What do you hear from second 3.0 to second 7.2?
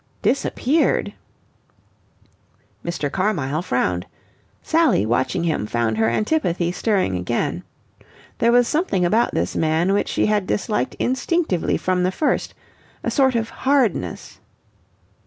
Carmyle frowned. Sally, watching him, found her antipathy stirring